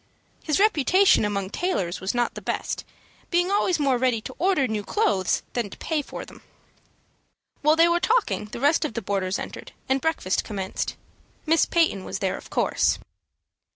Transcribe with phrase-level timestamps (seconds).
[0.43, 2.83] His reputation among tailors was not the best,
[3.29, 6.41] being always more ready to order new clothes than to pay for them.
[7.61, 10.95] While they were talking the rest of the boarders entered, and breakfast commenced.
[11.45, 12.97] Miss Peyton was there, of course.